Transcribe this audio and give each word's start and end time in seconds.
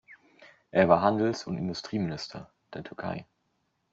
Er 0.71 0.89
war 0.89 1.03
Handels- 1.03 1.45
und 1.45 1.59
Industrieminister 1.59 2.49
der 2.73 2.83
Türkei. 2.83 3.27